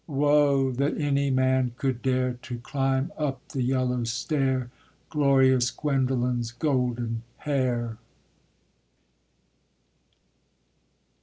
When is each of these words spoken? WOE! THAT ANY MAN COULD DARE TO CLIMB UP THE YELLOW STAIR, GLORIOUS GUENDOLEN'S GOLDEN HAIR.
WOE! 0.07 0.71
THAT 0.71 0.97
ANY 0.97 1.29
MAN 1.29 1.73
COULD 1.77 2.01
DARE 2.01 2.33
TO 2.41 2.57
CLIMB 2.57 3.11
UP 3.19 3.47
THE 3.49 3.61
YELLOW 3.61 4.03
STAIR, 4.05 4.71
GLORIOUS 5.11 5.69
GUENDOLEN'S 5.69 6.51
GOLDEN 6.53 7.21
HAIR. 7.37 7.99